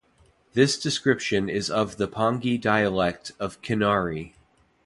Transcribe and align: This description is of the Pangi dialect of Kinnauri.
This 0.53 0.79
description 0.79 1.47
is 1.47 1.69
of 1.69 1.97
the 1.97 2.07
Pangi 2.07 2.59
dialect 2.59 3.33
of 3.39 3.61
Kinnauri. 3.61 4.33